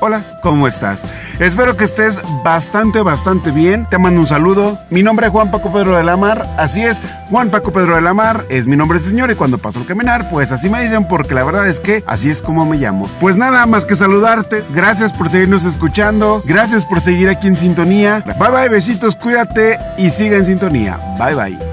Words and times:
Hola, 0.00 0.24
¿cómo 0.42 0.68
estás? 0.68 1.04
Espero 1.38 1.76
que 1.76 1.84
estés 1.84 2.20
bastante, 2.44 3.00
bastante 3.02 3.50
bien. 3.50 3.86
Te 3.86 3.98
mando 3.98 4.20
un 4.20 4.26
saludo. 4.26 4.78
Mi 4.90 5.02
nombre 5.02 5.26
es 5.26 5.32
Juan 5.32 5.50
Paco 5.50 5.72
Pedro 5.72 5.96
de 5.96 6.04
la 6.04 6.16
Mar. 6.16 6.46
Así 6.58 6.84
es, 6.84 7.00
Juan 7.30 7.50
Paco 7.50 7.72
Pedro 7.72 7.94
de 7.94 8.00
la 8.00 8.14
Mar 8.14 8.44
es 8.48 8.66
mi 8.66 8.76
nombre, 8.76 8.98
señor. 8.98 9.30
Y 9.30 9.34
cuando 9.34 9.58
paso 9.58 9.80
al 9.80 9.86
caminar, 9.86 10.30
pues 10.30 10.52
así 10.52 10.68
me 10.68 10.82
dicen, 10.82 11.06
porque 11.06 11.34
la 11.34 11.44
verdad 11.44 11.68
es 11.68 11.80
que 11.80 12.02
así 12.06 12.30
es 12.30 12.42
como 12.42 12.64
me 12.66 12.76
llamo. 12.76 13.08
Pues 13.20 13.36
nada 13.36 13.66
más 13.66 13.84
que 13.84 13.96
saludarte. 13.96 14.64
Gracias 14.74 15.12
por 15.12 15.28
seguirnos 15.28 15.64
escuchando. 15.64 16.42
Gracias 16.44 16.84
por 16.84 17.00
seguir 17.00 17.28
aquí 17.28 17.48
en 17.48 17.56
sintonía. 17.56 18.22
Bye 18.38 18.50
bye, 18.50 18.68
besitos, 18.68 19.16
cuídate 19.16 19.78
y 19.96 20.10
sigue 20.10 20.36
en 20.36 20.44
sintonía. 20.44 20.98
Bye 21.18 21.34
bye. 21.34 21.67